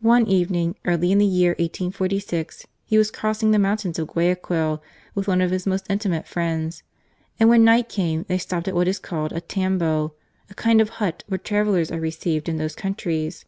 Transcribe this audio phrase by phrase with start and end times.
[0.00, 3.20] One evening, early in the year 1846, he was C i« GARCIA MORENO.
[3.20, 4.82] crossing the mountains to Guayaquil
[5.14, 6.82] with one of his most intimate friends,
[7.38, 10.14] and when night came they stopped at what is called a tambo,
[10.50, 13.44] a kind of hut where travellers are received in those countries.